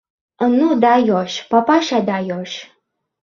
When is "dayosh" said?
0.85-1.35, 2.09-2.57